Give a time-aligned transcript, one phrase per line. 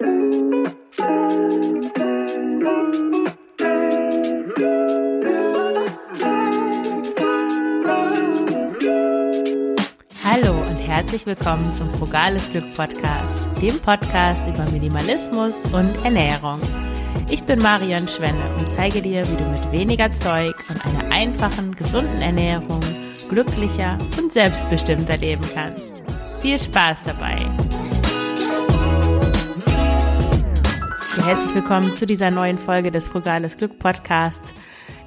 [0.00, 0.12] Hallo
[10.68, 16.60] und herzlich willkommen zum Frugales Glück Podcast, dem Podcast über Minimalismus und Ernährung.
[17.28, 21.74] Ich bin Marion Schwenne und zeige dir, wie du mit weniger Zeug und einer einfachen,
[21.74, 22.78] gesunden Ernährung
[23.28, 26.04] glücklicher und selbstbestimmter leben kannst.
[26.40, 27.57] Viel Spaß dabei!
[31.24, 34.52] Herzlich willkommen zu dieser neuen Folge des Frugales Glück Podcasts.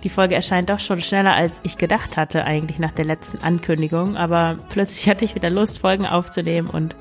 [0.03, 4.17] Die Folge erscheint doch schon schneller, als ich gedacht hatte, eigentlich nach der letzten Ankündigung.
[4.17, 6.69] Aber plötzlich hatte ich wieder Lust, Folgen aufzunehmen.
[6.69, 6.95] Und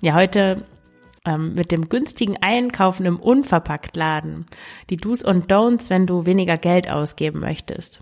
[0.00, 0.64] ja, heute
[1.24, 4.46] ähm, mit dem günstigen Einkaufen im Unverpacktladen.
[4.90, 8.00] Die Do's und Don'ts, wenn du weniger Geld ausgeben möchtest.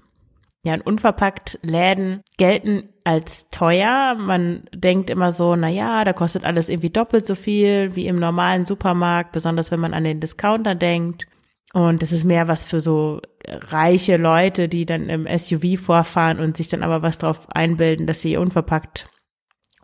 [0.64, 4.14] Ja, in unverpackt Läden gelten als teuer.
[4.18, 8.16] Man denkt immer so, na ja, da kostet alles irgendwie doppelt so viel wie im
[8.16, 11.27] normalen Supermarkt, besonders wenn man an den Discounter denkt.
[11.74, 16.56] Und das ist mehr was für so reiche Leute, die dann im SUV vorfahren und
[16.56, 19.06] sich dann aber was drauf einbilden, dass sie unverpackt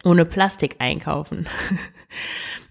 [0.04, 1.46] ohne Plastik einkaufen.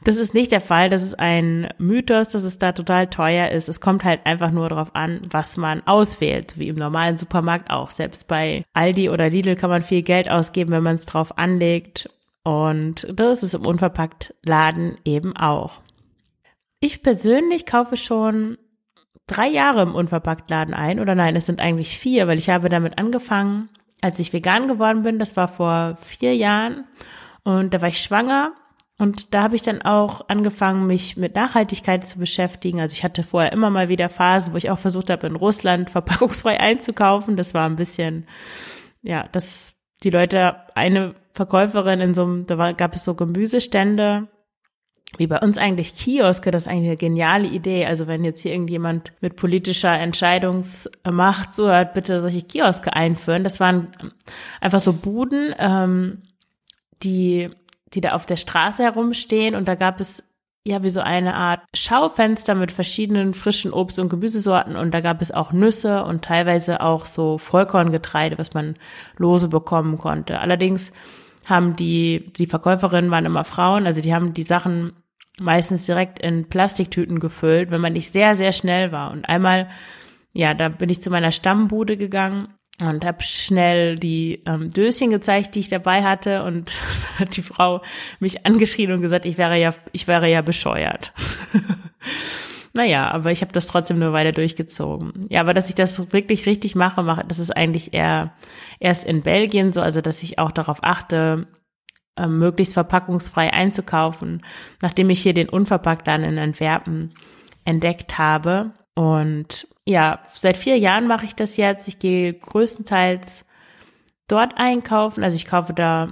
[0.03, 0.89] Das ist nicht der Fall.
[0.89, 3.67] Das ist ein Mythos, dass es da total teuer ist.
[3.67, 7.91] Es kommt halt einfach nur darauf an, was man auswählt, wie im normalen Supermarkt auch.
[7.91, 12.09] Selbst bei Aldi oder Lidl kann man viel Geld ausgeben, wenn man es drauf anlegt.
[12.43, 15.81] Und das ist im Unverpackt-Laden eben auch.
[16.79, 18.57] Ich persönlich kaufe schon
[19.27, 21.01] drei Jahre im Unverpackt-Laden ein.
[21.01, 23.69] Oder nein, es sind eigentlich vier, weil ich habe damit angefangen,
[24.01, 25.19] als ich vegan geworden bin.
[25.19, 26.85] Das war vor vier Jahren.
[27.43, 28.53] Und da war ich schwanger
[29.00, 32.81] und da habe ich dann auch angefangen, mich mit Nachhaltigkeit zu beschäftigen.
[32.81, 35.89] Also ich hatte vorher immer mal wieder Phasen, wo ich auch versucht habe, in Russland
[35.89, 37.38] verpackungsfrei einzukaufen.
[37.38, 38.28] Das war ein bisschen,
[39.02, 44.28] ja, dass die Leute, eine Verkäuferin in so einem, da war, gab es so Gemüsestände,
[45.17, 47.86] wie bei uns eigentlich Kioske, das ist eigentlich eine geniale Idee.
[47.86, 53.45] Also wenn jetzt hier irgendjemand mit politischer Entscheidungsmacht zuhört, bitte solche Kioske einführen.
[53.45, 53.94] Das waren
[54.59, 56.19] einfach so Buden, ähm,
[57.02, 57.50] die
[57.94, 60.23] die da auf der Straße herumstehen und da gab es
[60.66, 65.22] ja wie so eine Art Schaufenster mit verschiedenen frischen Obst- und Gemüsesorten und da gab
[65.22, 68.75] es auch Nüsse und teilweise auch so Vollkorngetreide, was man
[69.17, 70.39] lose bekommen konnte.
[70.39, 70.91] Allerdings
[71.45, 74.94] haben die, die Verkäuferinnen waren immer Frauen, also die haben die Sachen
[75.39, 79.11] meistens direkt in Plastiktüten gefüllt, wenn man nicht sehr, sehr schnell war.
[79.11, 79.69] Und einmal,
[80.33, 82.49] ja, da bin ich zu meiner Stammbude gegangen
[82.79, 86.72] und habe schnell die ähm, Döschen gezeigt, die ich dabei hatte und
[87.19, 87.81] hat die Frau
[88.19, 91.12] mich angeschrien und gesagt, ich wäre ja ich wäre ja bescheuert.
[92.73, 95.28] naja, aber ich habe das trotzdem nur weiter durchgezogen.
[95.29, 98.34] Ja, aber dass ich das wirklich richtig mache, mache das ist eigentlich eher
[98.79, 101.47] erst in Belgien so, also dass ich auch darauf achte,
[102.16, 104.44] äh, möglichst verpackungsfrei einzukaufen,
[104.81, 107.09] nachdem ich hier den Unverpackt dann in Antwerpen
[107.66, 111.88] entdeckt habe und ja, seit vier Jahren mache ich das jetzt.
[111.88, 113.44] Ich gehe größtenteils
[114.27, 115.23] dort einkaufen.
[115.23, 116.09] Also ich kaufe da,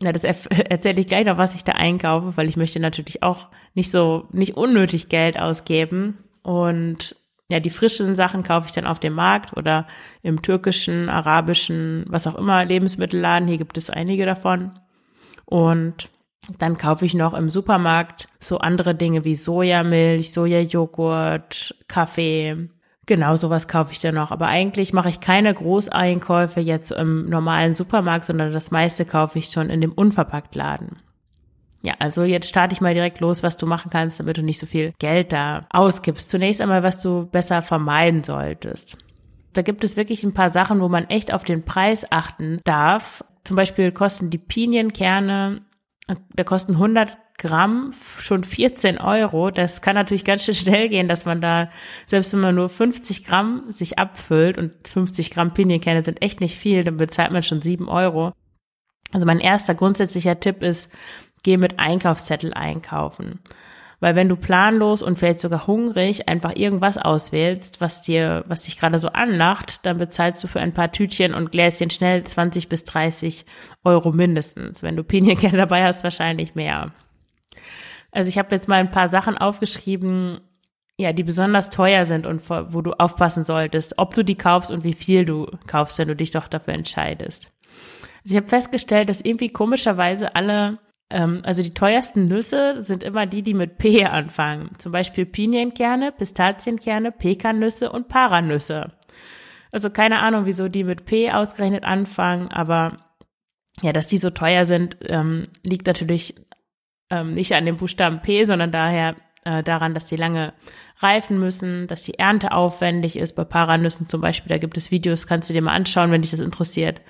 [0.00, 3.48] na, das erzähle ich gleich noch, was ich da einkaufe, weil ich möchte natürlich auch
[3.74, 6.18] nicht so, nicht unnötig Geld ausgeben.
[6.42, 7.16] Und
[7.50, 9.88] ja, die frischen Sachen kaufe ich dann auf dem Markt oder
[10.22, 13.48] im türkischen, arabischen, was auch immer Lebensmittelladen.
[13.48, 14.78] Hier gibt es einige davon.
[15.46, 16.08] Und
[16.58, 22.70] dann kaufe ich noch im Supermarkt so andere Dinge wie Sojamilch, Sojajoghurt, Kaffee,
[23.10, 24.30] Genau, sowas kaufe ich dann noch.
[24.30, 29.46] Aber eigentlich mache ich keine Großeinkäufe jetzt im normalen Supermarkt, sondern das meiste kaufe ich
[29.46, 30.90] schon in dem Unverpacktladen.
[31.82, 34.60] Ja, also jetzt starte ich mal direkt los, was du machen kannst, damit du nicht
[34.60, 36.30] so viel Geld da ausgibst.
[36.30, 38.96] Zunächst einmal, was du besser vermeiden solltest.
[39.54, 43.24] Da gibt es wirklich ein paar Sachen, wo man echt auf den Preis achten darf.
[43.42, 45.62] Zum Beispiel kosten die Pinienkerne,
[46.36, 49.50] da kosten 100 Gramm schon 14 Euro.
[49.50, 51.70] Das kann natürlich ganz schön schnell gehen, dass man da,
[52.06, 56.56] selbst wenn man nur 50 Gramm sich abfüllt und 50 Gramm Pinienkerne sind echt nicht
[56.56, 58.32] viel, dann bezahlt man schon 7 Euro.
[59.12, 60.90] Also mein erster grundsätzlicher Tipp ist,
[61.42, 63.40] geh mit Einkaufszettel einkaufen.
[64.00, 68.78] Weil wenn du planlos und vielleicht sogar hungrig einfach irgendwas auswählst, was dir, was dich
[68.78, 72.84] gerade so anlacht, dann bezahlst du für ein paar Tütchen und Gläschen schnell 20 bis
[72.84, 73.44] 30
[73.84, 74.82] Euro mindestens.
[74.82, 76.92] Wenn du Pinienkerne dabei hast, wahrscheinlich mehr.
[78.12, 80.40] Also ich habe jetzt mal ein paar Sachen aufgeschrieben,
[80.98, 84.84] ja, die besonders teuer sind und wo du aufpassen solltest, ob du die kaufst und
[84.84, 87.50] wie viel du kaufst, wenn du dich doch dafür entscheidest.
[88.22, 90.78] Also ich habe festgestellt, dass irgendwie komischerweise alle,
[91.08, 94.72] ähm, also die teuersten Nüsse sind immer die, die mit P anfangen.
[94.76, 98.92] Zum Beispiel Pinienkerne, Pistazienkerne, Pekannüsse und Paranüsse.
[99.72, 102.98] Also keine Ahnung, wieso die mit P ausgerechnet anfangen, aber
[103.80, 106.34] ja, dass die so teuer sind, ähm, liegt natürlich
[107.10, 110.52] ähm, nicht an dem Buchstaben P, sondern daher, äh, daran, dass die lange
[110.98, 113.34] reifen müssen, dass die Ernte aufwendig ist.
[113.34, 116.30] Bei Paranüssen zum Beispiel, da gibt es Videos, kannst du dir mal anschauen, wenn dich
[116.30, 117.00] das interessiert.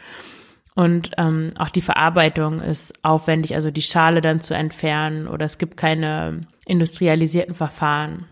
[0.76, 5.58] Und ähm, auch die Verarbeitung ist aufwendig, also die Schale dann zu entfernen oder es
[5.58, 8.26] gibt keine industrialisierten Verfahren,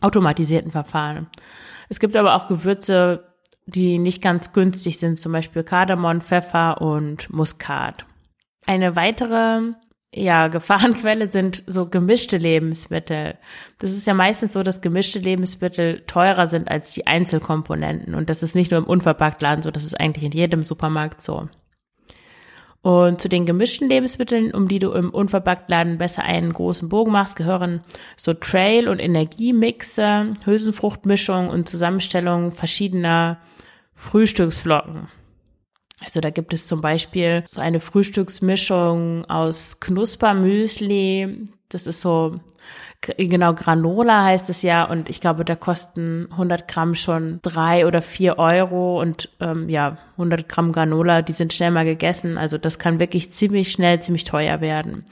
[0.00, 1.26] automatisierten Verfahren.
[1.88, 3.34] Es gibt aber auch Gewürze,
[3.66, 8.06] die nicht ganz günstig sind, zum Beispiel Kardamom, Pfeffer und Muskat.
[8.66, 9.72] Eine weitere
[10.16, 13.36] ja, Gefahrenquelle sind so gemischte Lebensmittel.
[13.80, 18.14] Das ist ja meistens so, dass gemischte Lebensmittel teurer sind als die Einzelkomponenten.
[18.14, 21.48] Und das ist nicht nur im Unverpacktladen so, das ist eigentlich in jedem Supermarkt so.
[22.80, 27.34] Und zu den gemischten Lebensmitteln, um die du im Unverpacktladen besser einen großen Bogen machst,
[27.34, 27.80] gehören
[28.16, 33.38] so Trail- und Energiemixe, Hülsenfruchtmischung und Zusammenstellung verschiedener
[33.94, 35.08] Frühstücksflocken.
[36.04, 41.46] Also da gibt es zum Beispiel so eine Frühstücksmischung aus Knuspermüsli.
[41.74, 42.36] Das ist so
[43.16, 48.00] genau Granola heißt es ja und ich glaube, da kosten 100 Gramm schon drei oder
[48.00, 52.38] vier Euro und ähm, ja 100 Gramm Granola, die sind schnell mal gegessen.
[52.38, 54.94] Also das kann wirklich ziemlich schnell ziemlich teuer werden.
[54.94, 55.04] Und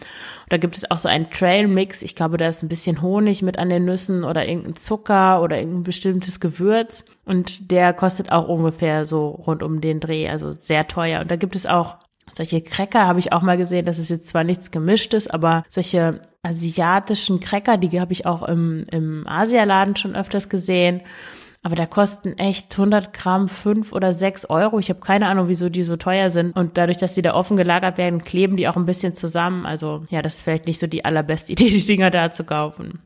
[0.51, 2.03] da gibt es auch so einen Trail Mix.
[2.03, 5.59] Ich glaube, da ist ein bisschen Honig mit an den Nüssen oder irgendein Zucker oder
[5.59, 10.87] irgendein bestimmtes Gewürz und der kostet auch ungefähr so rund um den Dreh, also sehr
[10.87, 11.23] teuer.
[11.23, 11.97] Und da gibt es auch
[12.33, 16.21] solche Cracker habe ich auch mal gesehen, das ist jetzt zwar nichts gemischtes, aber solche
[16.43, 21.03] asiatischen Cracker, die habe ich auch im, im Asialaden schon öfters gesehen.
[21.65, 24.81] Aber da kosten echt 100 Gramm fünf oder sechs Euro.
[24.81, 26.57] Ich habe keine Ahnung, wieso die so teuer sind.
[26.57, 29.65] Und dadurch, dass die da offen gelagert werden, kleben die auch ein bisschen zusammen.
[29.65, 33.01] Also ja, das fällt nicht so die allerbeste Idee, die Dinger da zu kaufen.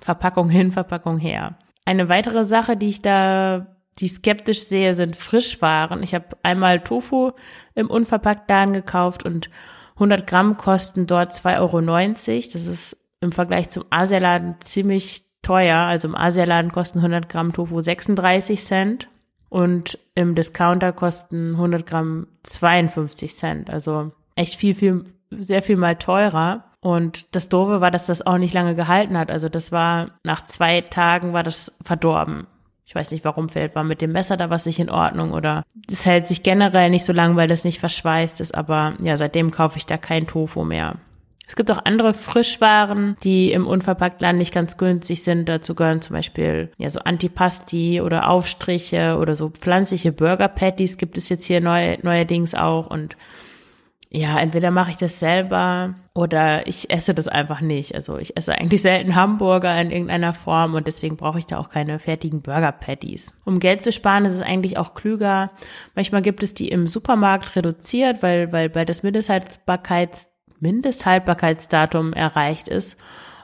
[0.00, 1.56] Verpackung hin, Verpackung her.
[1.84, 3.68] Eine weitere Sache, die ich da
[3.98, 6.02] die skeptisch sehe, sind Frischwaren.
[6.02, 7.32] Ich habe einmal Tofu
[7.74, 9.50] im Unverpacktladen gekauft und
[10.02, 11.80] 100 Gramm kosten dort 2,90 Euro.
[12.52, 15.76] Das ist im Vergleich zum Asialaden ziemlich teuer.
[15.76, 19.08] Also im Asialaden kosten 100 Gramm Tofu 36 Cent
[19.48, 23.70] und im Discounter kosten 100 Gramm 52 Cent.
[23.70, 26.64] Also echt viel, viel, sehr viel mal teurer.
[26.80, 29.30] Und das Doofe war, dass das auch nicht lange gehalten hat.
[29.30, 32.48] Also das war, nach zwei Tagen war das verdorben.
[32.84, 35.64] Ich weiß nicht, warum vielleicht war mit dem Messer da was nicht in Ordnung oder
[35.90, 39.50] es hält sich generell nicht so lang, weil das nicht verschweißt ist, aber ja, seitdem
[39.50, 40.96] kaufe ich da kein Tofu mehr.
[41.46, 45.48] Es gibt auch andere Frischwaren, die im Unverpacktladen nicht ganz günstig sind.
[45.48, 51.18] Dazu gehören zum Beispiel ja so Antipasti oder Aufstriche oder so pflanzliche Burger Patties gibt
[51.18, 53.16] es jetzt hier neu, neuerdings auch und
[54.14, 57.94] ja, entweder mache ich das selber oder ich esse das einfach nicht.
[57.94, 61.70] Also ich esse eigentlich selten Hamburger in irgendeiner Form und deswegen brauche ich da auch
[61.70, 63.32] keine fertigen Burger Patties.
[63.46, 65.50] Um Geld zu sparen, ist es eigentlich auch klüger.
[65.94, 70.28] Manchmal gibt es die im Supermarkt reduziert, weil, weil, weil das Mindesthaltbarkeits,
[70.60, 72.98] Mindesthaltbarkeitsdatum erreicht ist.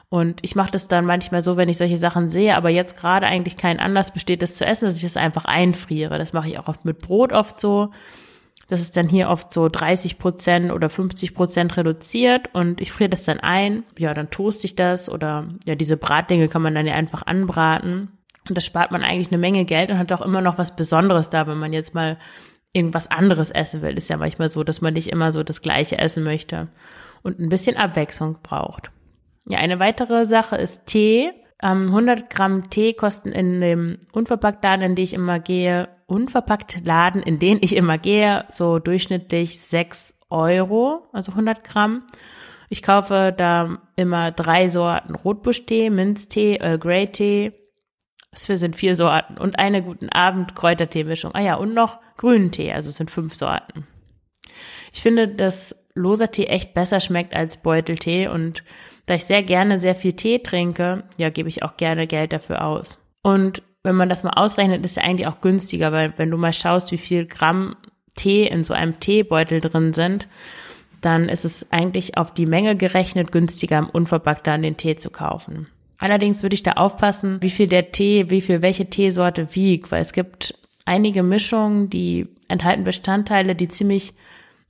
[0.09, 3.25] Und ich mache das dann manchmal so, wenn ich solche Sachen sehe, aber jetzt gerade
[3.25, 6.19] eigentlich kein Anlass besteht, das zu essen, dass ich das einfach einfriere.
[6.19, 7.89] Das mache ich auch oft mit Brot oft so
[8.69, 13.09] das ist dann hier oft so 30 Prozent oder 50 Prozent reduziert und ich friere
[13.09, 13.83] das dann ein.
[13.97, 18.19] Ja, dann toast ich das oder ja, diese Bratdinge kann man dann ja einfach anbraten.
[18.47, 21.29] Und das spart man eigentlich eine Menge Geld und hat auch immer noch was Besonderes
[21.29, 22.17] da, wenn man jetzt mal
[22.71, 23.97] irgendwas anderes essen will.
[23.97, 26.67] Ist ja manchmal so, dass man nicht immer so das Gleiche essen möchte
[27.23, 28.91] und ein bisschen Abwechslung braucht.
[29.47, 31.31] Ja, eine weitere Sache ist Tee.
[31.59, 37.21] 100 ähm, Gramm Tee kosten in dem Unverpacktladen, in den ich immer gehe, unverpackt Laden,
[37.21, 42.03] in den ich immer gehe, so durchschnittlich 6 Euro, also 100 Gramm.
[42.69, 47.53] Ich kaufe da immer drei Sorten Rotbuschtee, Minztee, Earl Grey Tee.
[48.31, 51.33] Das sind vier Sorten und eine guten Abend Kräutertee-Mischung.
[51.33, 53.87] Ah ja, und noch grünen Tee, also es sind fünf Sorten.
[54.93, 58.63] Ich finde, dass loser Tee echt besser schmeckt als Beuteltee und
[59.05, 62.63] da ich sehr gerne sehr viel Tee trinke, ja, gebe ich auch gerne Geld dafür
[62.63, 62.99] aus.
[63.23, 66.53] Und wenn man das mal ausrechnet, ist ja eigentlich auch günstiger, weil wenn du mal
[66.53, 67.75] schaust, wie viel Gramm
[68.15, 70.27] Tee in so einem Teebeutel drin sind,
[71.01, 75.67] dann ist es eigentlich auf die Menge gerechnet günstiger, im Unverpackter den Tee zu kaufen.
[75.97, 80.01] Allerdings würde ich da aufpassen, wie viel der Tee, wie viel welche Teesorte wiegt, weil
[80.01, 84.13] es gibt einige Mischungen, die enthalten Bestandteile, die ziemlich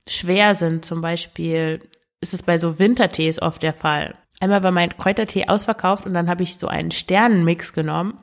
[0.06, 0.84] schwer sind.
[0.84, 1.80] Zum Beispiel
[2.20, 4.14] ist es bei so Wintertees oft der Fall.
[4.40, 8.18] Einmal war mein Kräutertee ausverkauft und dann habe ich so einen Sternenmix genommen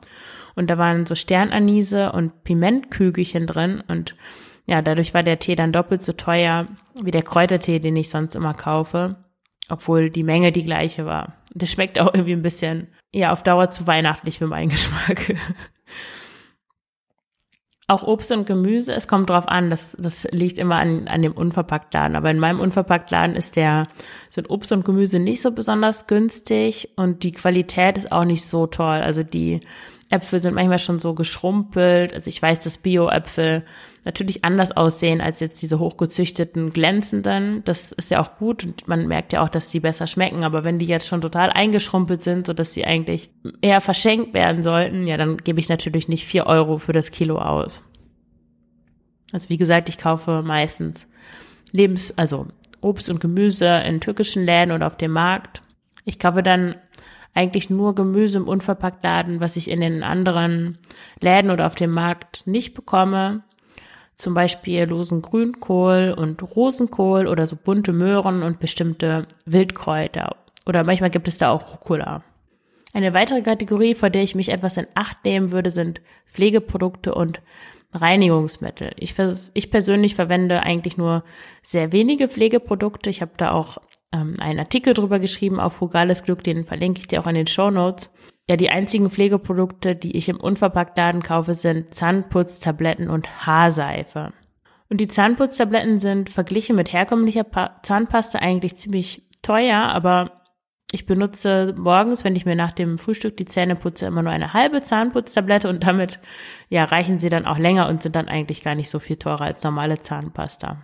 [0.56, 4.16] und da waren so Sternanise und Pimentkügelchen drin und
[4.66, 6.66] ja, dadurch war der Tee dann doppelt so teuer
[7.00, 9.16] wie der Kräutertee, den ich sonst immer kaufe,
[9.68, 11.36] obwohl die Menge die gleiche war.
[11.54, 15.34] Das schmeckt auch irgendwie ein bisschen, ja, auf Dauer zu weihnachtlich für meinen Geschmack.
[17.88, 21.32] auch Obst und Gemüse, es kommt drauf an, das, das liegt immer an, an dem
[21.32, 22.16] Unverpacktladen.
[22.16, 23.88] Aber in meinem Unverpacktladen ist der,
[24.28, 28.66] sind Obst und Gemüse nicht so besonders günstig und die Qualität ist auch nicht so
[28.66, 28.98] toll.
[28.98, 29.60] Also die
[30.10, 32.12] Äpfel sind manchmal schon so geschrumpelt.
[32.12, 33.64] Also ich weiß, dass Bio-Äpfel
[34.08, 37.62] natürlich anders aussehen als jetzt diese hochgezüchteten, glänzenden.
[37.64, 40.44] Das ist ja auch gut und man merkt ja auch, dass die besser schmecken.
[40.44, 43.28] Aber wenn die jetzt schon total eingeschrumpelt sind, so dass sie eigentlich
[43.60, 47.38] eher verschenkt werden sollten, ja, dann gebe ich natürlich nicht vier Euro für das Kilo
[47.38, 47.84] aus.
[49.30, 51.06] Also wie gesagt, ich kaufe meistens
[51.72, 52.46] Lebens, also
[52.80, 55.60] Obst und Gemüse in türkischen Läden oder auf dem Markt.
[56.06, 56.76] Ich kaufe dann
[57.34, 60.78] eigentlich nur Gemüse im Unverpacktladen, was ich in den anderen
[61.20, 63.42] Läden oder auf dem Markt nicht bekomme.
[64.18, 70.36] Zum Beispiel losen Grünkohl und Rosenkohl oder so bunte Möhren und bestimmte Wildkräuter.
[70.66, 72.24] Oder manchmal gibt es da auch Rucola.
[72.92, 77.40] Eine weitere Kategorie, vor der ich mich etwas in Acht nehmen würde, sind Pflegeprodukte und
[77.94, 78.90] Reinigungsmittel.
[78.98, 79.14] Ich,
[79.54, 81.22] ich persönlich verwende eigentlich nur
[81.62, 83.10] sehr wenige Pflegeprodukte.
[83.10, 83.78] Ich habe da auch
[84.12, 87.46] ähm, einen Artikel drüber geschrieben auf Frugales Glück, den verlinke ich dir auch in den
[87.46, 88.10] Show Notes.
[88.48, 94.32] Ja, die einzigen Pflegeprodukte, die ich im Unverpacktladen kaufe, sind Zahnputztabletten und Haarseife.
[94.88, 100.38] Und die Zahnputztabletten sind verglichen mit herkömmlicher pa Zahnpasta eigentlich ziemlich teuer, aber
[100.90, 104.54] ich benutze morgens, wenn ich mir nach dem Frühstück die Zähne putze, immer nur eine
[104.54, 106.18] halbe Zahnputztablette und damit
[106.70, 109.42] ja reichen sie dann auch länger und sind dann eigentlich gar nicht so viel teurer
[109.42, 110.78] als normale Zahnpasta.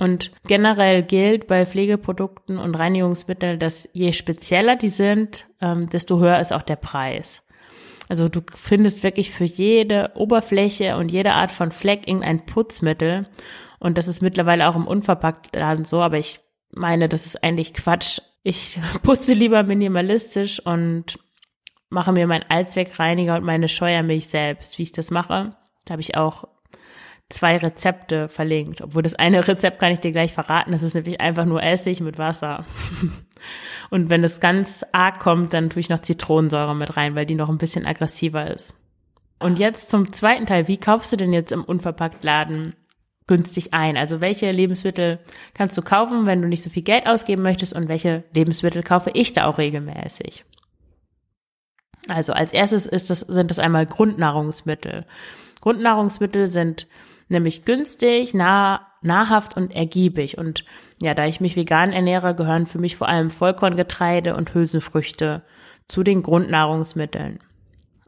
[0.00, 6.40] Und generell gilt bei Pflegeprodukten und Reinigungsmitteln, dass je spezieller die sind, ähm, desto höher
[6.40, 7.42] ist auch der Preis.
[8.08, 13.28] Also du findest wirklich für jede Oberfläche und jede Art von Fleck irgendein Putzmittel.
[13.78, 16.40] Und das ist mittlerweile auch im Unverpacktladen so, aber ich
[16.72, 18.20] meine, das ist eigentlich Quatsch.
[18.42, 21.18] Ich putze lieber minimalistisch und
[21.90, 24.78] mache mir meinen Allzweckreiniger und meine Scheuermilch selbst.
[24.78, 25.54] Wie ich das mache,
[25.84, 26.48] da habe ich auch
[27.30, 28.82] zwei Rezepte verlinkt.
[28.82, 30.72] Obwohl das eine Rezept kann ich dir gleich verraten.
[30.72, 32.66] Das ist nämlich einfach nur Essig mit Wasser.
[33.90, 37.34] Und wenn es ganz arg kommt, dann tue ich noch Zitronensäure mit rein, weil die
[37.34, 38.74] noch ein bisschen aggressiver ist.
[39.38, 40.68] Und jetzt zum zweiten Teil.
[40.68, 42.74] Wie kaufst du denn jetzt im Unverpacktladen
[43.26, 43.96] günstig ein?
[43.96, 45.18] Also welche Lebensmittel
[45.54, 49.10] kannst du kaufen, wenn du nicht so viel Geld ausgeben möchtest und welche Lebensmittel kaufe
[49.14, 50.44] ich da auch regelmäßig?
[52.08, 55.06] Also als erstes ist das, sind das einmal Grundnahrungsmittel.
[55.60, 56.86] Grundnahrungsmittel sind
[57.30, 60.38] nämlich günstig, nah, nahrhaft und ergiebig.
[60.38, 60.64] Und
[61.00, 65.42] ja, da ich mich vegan ernähre, gehören für mich vor allem Vollkorngetreide und Hülsenfrüchte
[65.88, 67.40] zu den Grundnahrungsmitteln.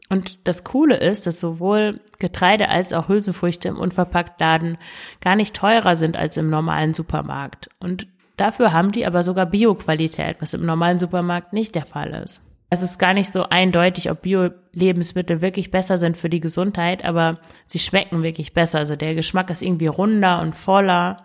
[0.09, 4.77] Und das Coole ist, dass sowohl Getreide als auch Hülsenfrüchte im Unverpacktladen
[5.21, 7.69] gar nicht teurer sind als im normalen Supermarkt.
[7.79, 12.41] Und dafür haben die aber sogar Bioqualität, was im normalen Supermarkt nicht der Fall ist.
[12.73, 17.37] Es ist gar nicht so eindeutig, ob Bio-Lebensmittel wirklich besser sind für die Gesundheit, aber
[17.67, 18.79] sie schmecken wirklich besser.
[18.79, 21.23] Also der Geschmack ist irgendwie runder und voller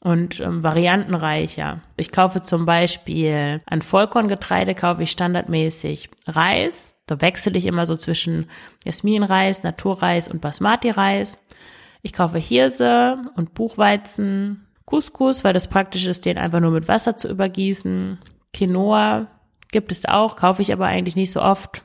[0.00, 1.80] und ähm, variantenreicher.
[1.96, 6.94] Ich kaufe zum Beispiel an Vollkorngetreide kaufe ich standardmäßig Reis.
[7.06, 8.46] Da wechsle ich immer so zwischen
[8.84, 11.40] Jasminreis, Naturreis und Basmati-Reis.
[12.02, 17.16] Ich kaufe Hirse und Buchweizen, Couscous, weil das praktisch ist, den einfach nur mit Wasser
[17.16, 18.18] zu übergießen.
[18.52, 19.28] Quinoa,
[19.70, 21.84] Gibt es auch, kaufe ich aber eigentlich nicht so oft.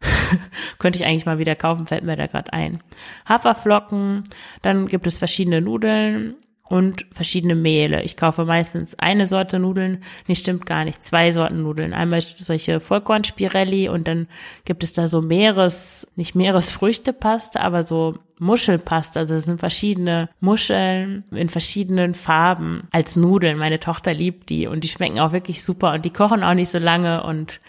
[0.78, 2.82] Könnte ich eigentlich mal wieder kaufen, fällt mir da gerade ein.
[3.28, 4.24] Haferflocken,
[4.62, 6.36] dann gibt es verschiedene Nudeln
[6.68, 8.02] und verschiedene Mehle.
[8.02, 11.92] Ich kaufe meistens eine Sorte Nudeln, nee, stimmt gar nicht, zwei Sorten Nudeln.
[11.92, 14.26] Einmal solche Vollkornspirelli und dann
[14.64, 19.20] gibt es da so Meeres, nicht Meeresfrüchtepasta, aber so Muschelpasta.
[19.20, 23.58] Also es sind verschiedene Muscheln in verschiedenen Farben als Nudeln.
[23.58, 26.70] Meine Tochter liebt die und die schmecken auch wirklich super und die kochen auch nicht
[26.70, 27.60] so lange und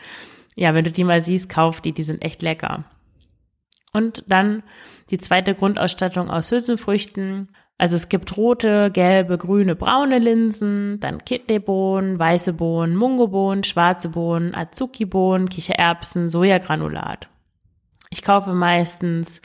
[0.56, 2.84] ja, wenn du die mal siehst, kauf die, die sind echt lecker.
[3.94, 4.64] Und dann
[5.12, 12.18] die zweite Grundausstattung aus Hülsenfrüchten, also es gibt rote, gelbe, grüne, braune Linsen, dann Kidneybohnen,
[12.18, 17.30] weiße Bohnen, Mungobohnen, schwarze Bohnen, Azuki-Bohnen, Kichererbsen, Sojagranulat.
[18.10, 19.42] Ich kaufe meistens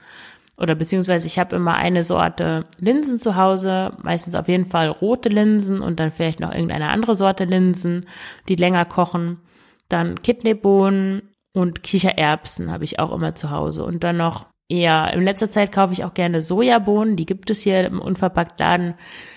[0.57, 5.29] oder beziehungsweise ich habe immer eine Sorte Linsen zu Hause, meistens auf jeden Fall rote
[5.29, 8.07] Linsen und dann vielleicht noch irgendeine andere Sorte Linsen,
[8.49, 9.41] die länger kochen.
[9.89, 11.23] Dann Kidneybohnen
[11.53, 15.71] und Kichererbsen habe ich auch immer zu Hause und dann noch eher, in letzter Zeit
[15.71, 18.95] kaufe ich auch gerne Sojabohnen, die gibt es hier im Unverpacktladen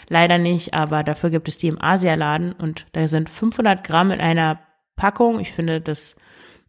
[0.07, 4.21] leider nicht, aber dafür gibt es die im Asialaden und da sind 500 Gramm in
[4.21, 4.59] einer
[4.95, 5.39] Packung.
[5.39, 6.15] Ich finde, das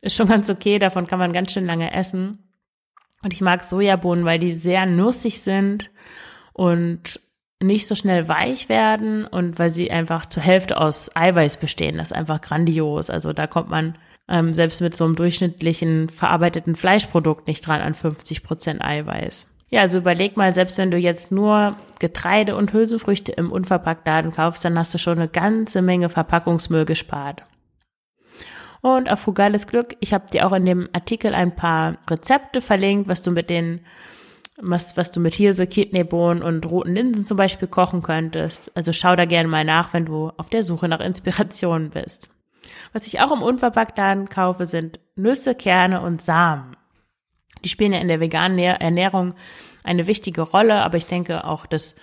[0.01, 2.39] ist schon ganz okay, davon kann man ganz schön lange essen.
[3.23, 5.91] Und ich mag Sojabohnen, weil die sehr nussig sind
[6.53, 7.21] und
[7.63, 11.97] nicht so schnell weich werden und weil sie einfach zur Hälfte aus Eiweiß bestehen.
[11.97, 13.09] Das ist einfach grandios.
[13.11, 13.95] Also da kommt man
[14.29, 19.47] ähm, selbst mit so einem durchschnittlichen verarbeiteten Fleischprodukt nicht dran an 50 Prozent Eiweiß.
[19.69, 24.65] Ja, also überleg mal, selbst wenn du jetzt nur Getreide und Hülsenfrüchte im Unverpacktladen kaufst,
[24.65, 27.43] dann hast du schon eine ganze Menge Verpackungsmüll gespart.
[28.81, 33.09] Und auf frugales Glück, ich habe dir auch in dem Artikel ein paar Rezepte verlinkt,
[33.09, 33.81] was du mit den
[34.59, 38.75] was, was du mit Hirse, Kidneybohnen und roten Linsen zum Beispiel kochen könntest.
[38.75, 42.31] Also schau da gerne mal nach, wenn du auf der Suche nach Inspirationen bist.
[42.93, 46.77] Was ich auch im Unverpacktladen kaufe, sind Nüsse, Kerne und Samen.
[47.65, 49.35] Die spielen ja in der veganen Ernährung
[49.85, 51.95] eine wichtige Rolle, aber ich denke auch, dass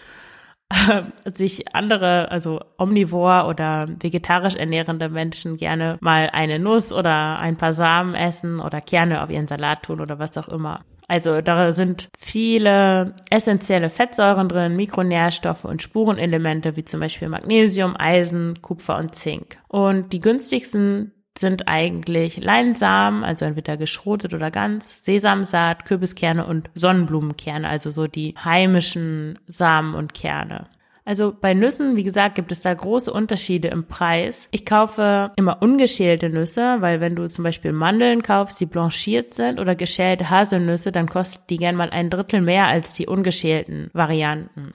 [0.70, 7.58] äh, sich andere, also omnivor oder vegetarisch ernährende Menschen gerne mal eine Nuss oder ein
[7.58, 10.84] paar Samen essen oder Kerne auf ihren Salat tun oder was auch immer.
[11.08, 18.62] Also da sind viele essentielle Fettsäuren drin, Mikronährstoffe und Spurenelemente wie zum Beispiel Magnesium, Eisen,
[18.62, 19.58] Kupfer und Zink.
[19.68, 27.68] Und die günstigsten sind eigentlich Leinsamen, also entweder geschrotet oder ganz, Sesamsaat, Kürbiskerne und Sonnenblumenkerne,
[27.68, 30.66] also so die heimischen Samen und Kerne.
[31.06, 34.48] Also bei Nüssen, wie gesagt, gibt es da große Unterschiede im Preis.
[34.52, 39.60] Ich kaufe immer ungeschälte Nüsse, weil wenn du zum Beispiel Mandeln kaufst, die blanchiert sind
[39.60, 44.74] oder geschälte Haselnüsse, dann kostet die gern mal ein Drittel mehr als die ungeschälten Varianten.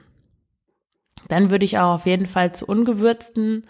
[1.29, 3.65] Dann würde ich auch auf jeden Fall zu ungewürzten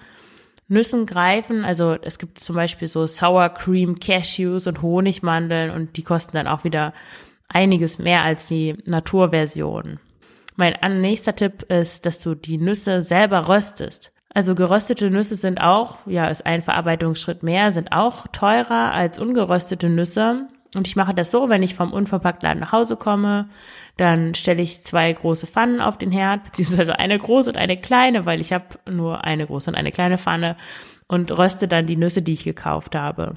[0.67, 1.65] Nüssen greifen.
[1.65, 6.49] Also es gibt zum Beispiel so Sour Cream Cashews und Honigmandeln und die kosten dann
[6.49, 6.93] auch wieder
[7.49, 10.01] einiges mehr als die Naturversion.
[10.59, 14.11] Mein nächster Tipp ist, dass du die Nüsse selber röstest.
[14.35, 19.89] Also geröstete Nüsse sind auch, ja, ist ein Verarbeitungsschritt mehr, sind auch teurer als ungeröstete
[19.89, 20.49] Nüsse.
[20.75, 23.49] Und ich mache das so, wenn ich vom Unverpacktladen nach Hause komme,
[23.99, 28.27] dann stelle ich zwei große Pfannen auf den Herd, beziehungsweise eine große und eine kleine,
[28.27, 30.57] weil ich habe nur eine große und eine kleine Pfanne
[31.07, 33.35] und röste dann die Nüsse, die ich gekauft habe.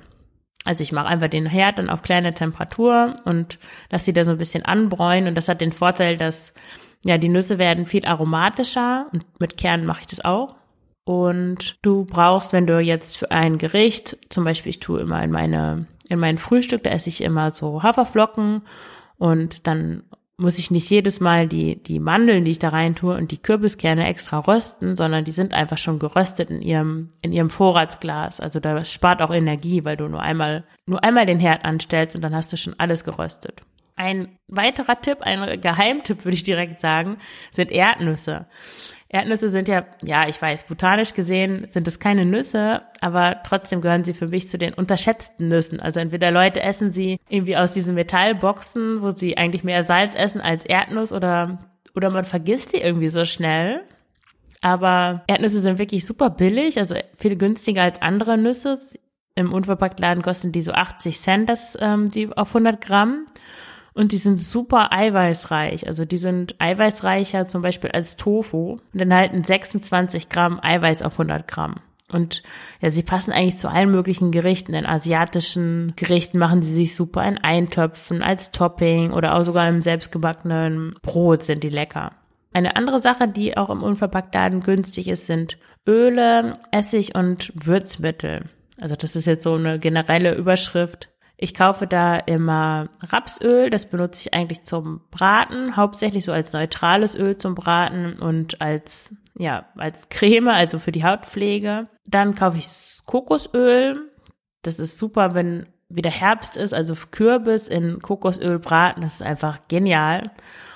[0.66, 3.60] Also ich mache einfach den Herd dann auf kleine Temperatur und
[3.92, 6.54] lasse die da so ein bisschen anbräunen und das hat den Vorteil, dass
[7.06, 10.56] ja, die Nüsse werden viel aromatischer und mit Kernen mache ich das auch.
[11.04, 15.32] Und du brauchst, wenn du jetzt für ein Gericht, zum Beispiel ich tue immer in
[15.32, 18.62] meine, in mein Frühstück, da esse ich immer so Haferflocken
[19.18, 20.04] und dann
[20.38, 23.38] muss ich nicht jedes Mal die, die Mandeln, die ich da rein tue und die
[23.38, 28.40] Kürbiskerne extra rösten, sondern die sind einfach schon geröstet in ihrem, in ihrem Vorratsglas.
[28.40, 32.24] Also da spart auch Energie, weil du nur einmal, nur einmal den Herd anstellst und
[32.24, 33.62] dann hast du schon alles geröstet.
[33.96, 37.18] Ein weiterer Tipp, ein Geheimtipp würde ich direkt sagen,
[37.52, 38.48] sind Erdnüsse.
[39.14, 44.06] Erdnüsse sind ja, ja, ich weiß, botanisch gesehen sind es keine Nüsse, aber trotzdem gehören
[44.06, 45.82] sie für mich zu den unterschätzten Nüssen.
[45.82, 50.40] Also entweder Leute essen sie irgendwie aus diesen Metallboxen, wo sie eigentlich mehr Salz essen
[50.40, 51.60] als Erdnuss oder,
[51.94, 53.82] oder man vergisst die irgendwie so schnell.
[54.62, 58.80] Aber Erdnüsse sind wirklich super billig, also viel günstiger als andere Nüsse.
[59.36, 63.26] Im Unverpacktladen kosten die so 80 Cent das, ähm, die auf 100 Gramm.
[63.94, 65.88] Und die sind super eiweißreich.
[65.88, 71.48] Also die sind eiweißreicher zum Beispiel als Tofu und enthalten 26 Gramm Eiweiß auf 100
[71.48, 71.76] Gramm.
[72.12, 72.44] Und
[72.82, 74.74] ja, sie passen eigentlich zu allen möglichen Gerichten.
[74.74, 79.82] In asiatischen Gerichten machen sie sich super in Eintöpfen, als Topping oder auch sogar im
[79.82, 82.12] selbstgebackenen Brot sind die lecker.
[82.54, 88.46] Eine andere Sache, die auch im Unverpacktladen günstig ist, sind Öle, Essig und Würzmittel.
[88.80, 91.10] Also das ist jetzt so eine generelle Überschrift.
[91.44, 97.16] Ich kaufe da immer Rapsöl, das benutze ich eigentlich zum Braten, hauptsächlich so als neutrales
[97.16, 101.88] Öl zum Braten und als, ja, als Creme, also für die Hautpflege.
[102.06, 102.68] Dann kaufe ich
[103.08, 104.12] Kokosöl.
[104.62, 109.62] Das ist super, wenn wieder Herbst ist, also Kürbis in Kokosöl braten, das ist einfach
[109.68, 110.22] genial.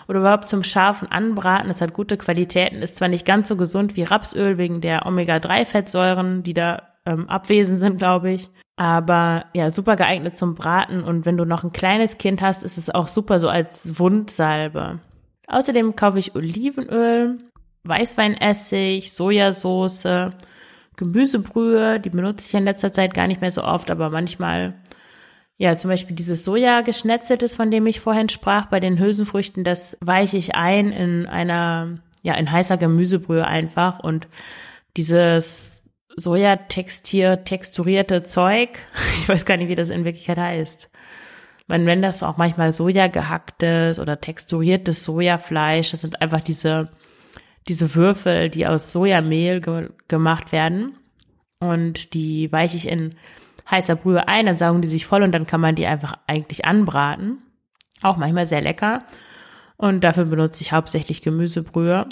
[0.07, 3.95] Oder überhaupt zum scharfen Anbraten, das hat gute Qualitäten, ist zwar nicht ganz so gesund
[3.95, 8.49] wie Rapsöl wegen der Omega-3-Fettsäuren, die da ähm, abwesend sind, glaube ich.
[8.77, 11.03] Aber ja, super geeignet zum Braten.
[11.03, 14.99] Und wenn du noch ein kleines Kind hast, ist es auch super so als Wundsalbe.
[15.47, 17.37] Außerdem kaufe ich Olivenöl,
[17.83, 20.31] Weißweinessig, Sojasauce,
[20.97, 21.99] Gemüsebrühe.
[21.99, 24.73] Die benutze ich in letzter Zeit gar nicht mehr so oft, aber manchmal.
[25.57, 29.97] Ja, zum Beispiel dieses Soja geschnetzeltes, von dem ich vorhin sprach, bei den Hülsenfrüchten, das
[30.01, 34.27] weiche ich ein in einer, ja, in heißer Gemüsebrühe einfach und
[34.97, 35.74] dieses
[36.17, 38.69] Sojatextier, texturierte Zeug.
[39.17, 40.91] Ich weiß gar nicht, wie das in Wirklichkeit heißt.
[41.67, 45.89] Man nennt das auch manchmal Soja gehacktes oder texturiertes Sojafleisch.
[45.89, 46.89] Das sind einfach diese,
[47.67, 50.95] diese Würfel, die aus Sojamehl ge gemacht werden.
[51.59, 53.15] Und die weiche ich in
[53.69, 56.65] heißer Brühe ein, dann saugen die sich voll und dann kann man die einfach eigentlich
[56.65, 57.39] anbraten.
[58.03, 59.03] Auch manchmal sehr lecker.
[59.77, 62.07] Und dafür benutze ich hauptsächlich Gemüsebrühe.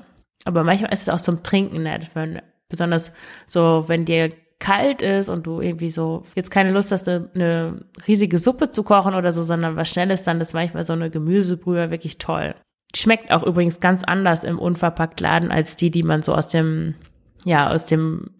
[0.46, 2.42] Aber manchmal ist es auch zum Trinken nett, wenn
[2.74, 3.14] Besonders
[3.46, 8.40] so, wenn dir kalt ist und du irgendwie so jetzt keine Lust hast, eine, riesige
[8.40, 12.18] Suppe zu kochen oder so, sondern was Schnelles, dann ist manchmal so eine Gemüsebrühe wirklich
[12.18, 12.56] toll.
[12.96, 16.96] Schmeckt auch übrigens ganz anders im Unverpacktladen als die, die man so aus dem,
[17.44, 18.32] ja, aus dem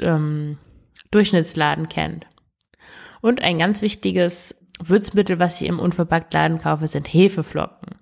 [0.00, 0.56] ähm,
[1.10, 2.26] Durchschnittsladen kennt.
[3.20, 7.98] Und ein ganz wichtiges Würzmittel, was ich im Unverpacktladen kaufe, sind Hefeflocken.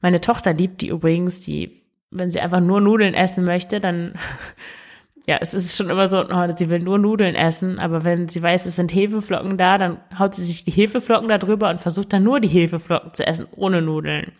[0.00, 4.14] Meine Tochter liebt die übrigens, die, wenn sie einfach nur Nudeln essen möchte, dann
[5.28, 8.42] ja, es ist schon immer so, oh, sie will nur Nudeln essen, aber wenn sie
[8.42, 12.14] weiß, es sind Hefeflocken da, dann haut sie sich die Hefeflocken da drüber und versucht
[12.14, 14.32] dann nur die Hefeflocken zu essen, ohne Nudeln.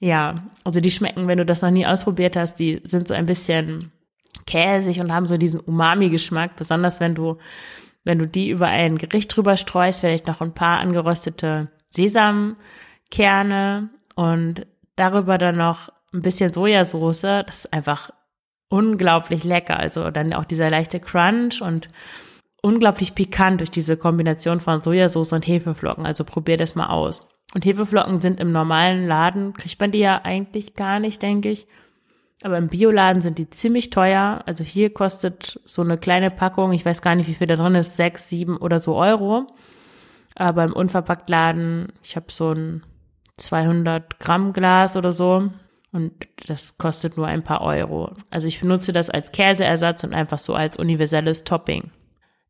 [0.00, 3.26] Ja, also die schmecken, wenn du das noch nie ausprobiert hast, die sind so ein
[3.26, 3.92] bisschen
[4.46, 7.36] käsig und haben so diesen Umami-Geschmack, besonders wenn du,
[8.04, 14.66] wenn du die über ein Gericht drüber streust, vielleicht noch ein paar angeröstete Sesamkerne und
[14.96, 18.12] darüber dann noch ein bisschen Sojasauce, das ist einfach
[18.68, 19.78] unglaublich lecker.
[19.78, 21.88] Also dann auch dieser leichte Crunch und
[22.62, 26.06] unglaublich pikant durch diese Kombination von Sojasauce und Hefeflocken.
[26.06, 27.28] Also probier das mal aus.
[27.54, 31.66] Und Hefeflocken sind im normalen Laden, kriegt man die ja eigentlich gar nicht, denke ich.
[32.42, 34.42] Aber im Bioladen sind die ziemlich teuer.
[34.46, 37.76] Also hier kostet so eine kleine Packung, ich weiß gar nicht, wie viel da drin
[37.76, 39.46] ist, sechs, sieben oder so Euro.
[40.34, 42.82] Aber im Unverpacktladen, ich habe so ein
[43.38, 45.48] 200 Gramm Glas oder so,
[45.96, 46.12] und
[46.46, 48.12] das kostet nur ein paar Euro.
[48.30, 51.90] Also ich benutze das als Käseersatz und einfach so als universelles Topping.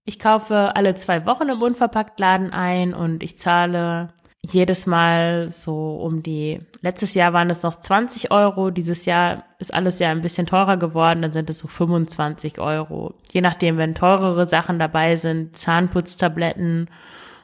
[0.04, 4.08] Ich kaufe alle zwei Wochen im Unverpacktladen ein und ich zahle
[4.42, 9.72] jedes Mal so um die, letztes Jahr waren es noch 20 Euro, dieses Jahr ist
[9.72, 13.14] alles ja ein bisschen teurer geworden, dann sind es so 25 Euro.
[13.32, 16.90] Je nachdem, wenn teurere Sachen dabei sind, Zahnputztabletten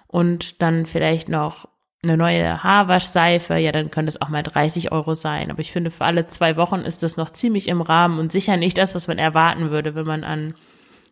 [0.08, 1.68] und dann vielleicht noch
[2.02, 5.50] eine neue Haarwaschseife, ja, dann könnte es auch mal 30 Euro sein.
[5.50, 8.56] Aber ich finde, für alle zwei Wochen ist das noch ziemlich im Rahmen und sicher
[8.56, 10.54] nicht das, was man erwarten würde, wenn man an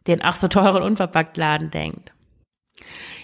[0.07, 2.13] den ach so teuren Unverpacktladen denkt.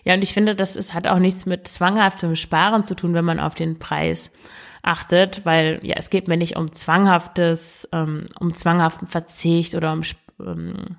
[0.04, 3.24] Ja, und ich finde, das ist, hat auch nichts mit zwanghaftem Sparen zu tun, wenn
[3.24, 4.30] man auf den Preis
[4.82, 10.02] achtet, weil ja, es geht mir nicht um zwanghaftes, ähm, um zwanghaften Verzicht oder um
[10.38, 10.98] ähm,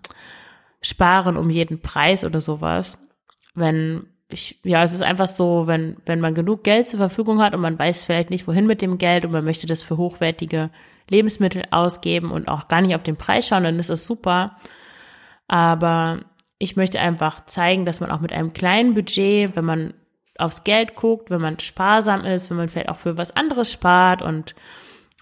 [0.82, 2.98] Sparen um jeden Preis oder sowas.
[3.56, 7.56] Wenn ich, ja, es ist einfach so, wenn, wenn man genug Geld zur Verfügung hat
[7.56, 10.70] und man weiß vielleicht nicht, wohin mit dem Geld und man möchte das für hochwertige
[11.10, 14.58] Lebensmittel ausgeben und auch gar nicht auf den Preis schauen, dann ist es super.
[15.48, 16.20] Aber
[16.60, 19.94] ich möchte einfach zeigen, dass man auch mit einem kleinen Budget, wenn man
[20.38, 24.22] aufs Geld guckt, wenn man sparsam ist, wenn man vielleicht auch für was anderes spart
[24.22, 24.56] und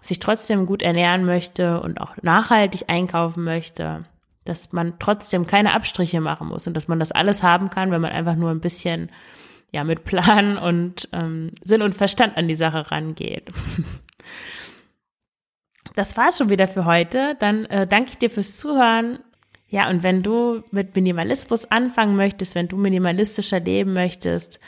[0.02, 4.06] sich trotzdem gut ernähren möchte und auch nachhaltig einkaufen möchte,
[4.46, 8.02] dass man trotzdem keine Abstriche machen muss und dass man das alles haben kann, wenn
[8.02, 9.12] man einfach nur ein bisschen
[9.72, 13.50] ja mit Plan und ähm, Sinn und Verstand an die Sache rangeht.
[15.96, 17.38] Das war's schon wieder für heute.
[17.40, 19.20] Dann äh, danke ich dir fürs Zuhören.
[19.70, 24.60] Ja, und wenn du mit Minimalismus anfangen möchtest, wenn du minimalistischer leben möchtest,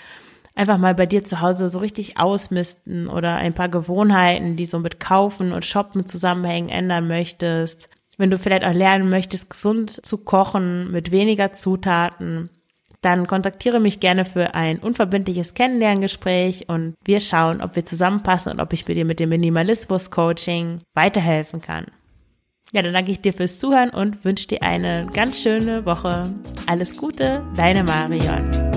[0.56, 4.80] einfach mal bei dir zu Hause so richtig ausmisten oder ein paar Gewohnheiten, die so
[4.80, 10.18] mit Kaufen und Shoppen zusammenhängen, ändern möchtest, wenn du vielleicht auch lernen möchtest, gesund zu
[10.18, 12.50] kochen mit weniger Zutaten,
[13.02, 18.60] dann kontaktiere mich gerne für ein unverbindliches Kennenlerngespräch und wir schauen, ob wir zusammenpassen und
[18.60, 21.86] ob ich dir mit dem Minimalismus-Coaching weiterhelfen kann.
[22.74, 26.34] Ja, dann danke ich dir fürs Zuhören und wünsche dir eine ganz schöne Woche.
[26.66, 28.77] Alles Gute, deine Marion.